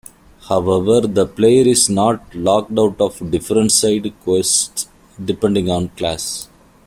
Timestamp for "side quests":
3.71-4.87